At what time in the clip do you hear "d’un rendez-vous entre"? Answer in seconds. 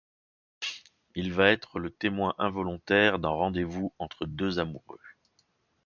3.19-4.25